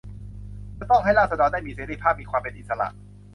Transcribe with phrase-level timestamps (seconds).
[0.79, 2.87] จะต้องให้ราษฎรได้มีเสรีภาพ มีความเป็นอิสระ